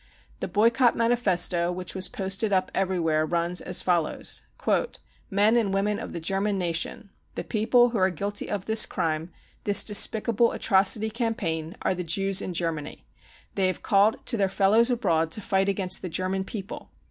The 0.39 0.47
boycott 0.47 0.95
manifesto 0.95 1.71
which 1.71 1.93
was 1.93 2.09
posted 2.09 2.51
up 2.51 2.71
every 2.73 2.99
where 2.99 3.23
runs 3.23 3.61
as 3.61 3.83
follows: 3.83 4.41
c< 4.65 4.83
Men 5.29 5.55
and 5.55 5.71
women 5.75 5.99
of 5.99 6.11
the 6.11 6.19
German 6.19 6.57
nation! 6.57 7.11
The 7.35 7.43
people 7.43 7.89
who 7.89 7.99
are 7.99 8.09
guilty 8.09 8.49
of 8.49 8.65
this 8.65 8.87
crime, 8.87 9.31
this 9.63 9.83
despicable 9.83 10.53
atrocity 10.53 11.11
campaign, 11.11 11.75
are 11.83 11.93
the 11.93 12.03
Jews 12.03 12.41
in 12.41 12.55
Germany. 12.55 13.05
They 13.53 13.67
have 13.67 13.83
called 13.83 14.25
to 14.25 14.37
their 14.37 14.49
fellows 14.49 14.89
abroad 14.89 15.29
to 15.33 15.39
fight 15.39 15.69
against 15.69 16.01
the 16.01 16.09
German 16.09 16.45
people. 16.45 16.89